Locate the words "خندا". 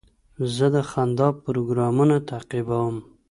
0.91-1.27